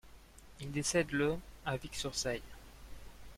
[0.61, 2.41] Il décède le à Vic-sur-Seille.